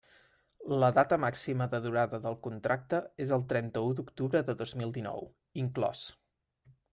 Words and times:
La 0.83 0.87
data 0.99 1.17
màxima 1.25 1.67
de 1.73 1.79
durada 1.83 2.19
del 2.23 2.37
contracte 2.47 3.01
és 3.27 3.35
el 3.37 3.45
trenta-u 3.53 3.93
d'octubre 4.01 4.43
de 4.49 4.57
dos 4.63 4.75
mil 4.81 4.97
dinou, 4.97 5.23
inclòs. 5.67 6.03